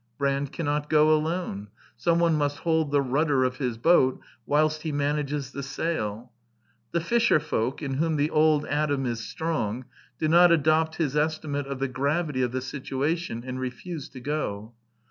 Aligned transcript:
Brand 0.17 0.51
cannot 0.51 0.89
go 0.89 1.13
alone: 1.15 1.67
someone 1.95 2.33
must 2.33 2.57
hold 2.57 2.89
the 2.89 3.03
rudder 3.03 3.43
of 3.43 3.57
his 3.57 3.77
boat 3.77 4.19
whilst 4.47 4.81
he 4.81 4.91
manages 4.91 5.51
the 5.51 5.61
sail. 5.61 6.31
The 6.91 6.99
fisher 7.01 7.39
folk, 7.39 7.83
in 7.83 7.93
whom 7.97 8.15
the 8.15 8.31
old 8.31 8.65
Adam 8.65 9.05
is 9.05 9.19
strong, 9.23 9.85
do 10.17 10.27
not 10.27 10.51
adopt 10.51 10.95
his 10.95 11.15
estimate 11.15 11.67
of 11.67 11.77
the 11.77 11.87
gravity 11.87 12.41
of 12.41 12.51
the 12.51 12.61
situation, 12.61 13.43
and 13.45 13.59
refuse 13.59 14.09
to 14.09 14.19
go. 14.19 14.73